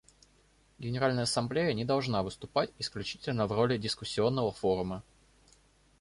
[0.79, 5.03] Генеральная Ассамблея не должна выступать исключительно в роли дискуссионного форума.